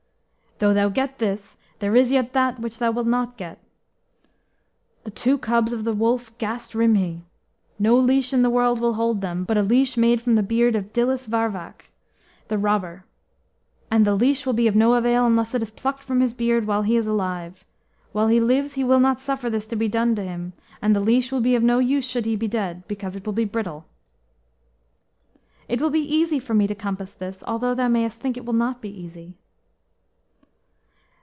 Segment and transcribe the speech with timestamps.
[0.61, 3.57] "Though thou get this, there is yet that which thou wilt not get
[5.03, 7.21] the two cubs of the wolf Gast Rhymhi;
[7.79, 10.75] no leash in the world will hold them, but a leash made from the beard
[10.75, 11.85] of Dillus Varwawc,
[12.47, 13.05] the robber.
[13.89, 16.67] And the leash will be of no avail unless it be plucked from his beard
[16.67, 17.65] while he is alive.
[18.11, 20.99] While he lives he will not suffer this to be done to him, and the
[20.99, 23.87] leash will be of no use should he be dead, because it will be brittle."
[25.67, 28.53] "It will be easy for me to compass this, although thou mayest think it will
[28.53, 29.33] not be easy."